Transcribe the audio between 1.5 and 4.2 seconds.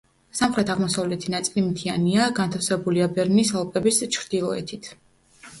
მთიანია, განთავსებულია ბერნის ალპების